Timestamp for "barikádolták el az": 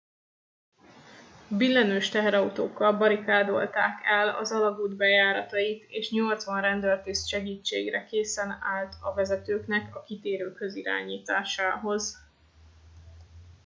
2.97-4.51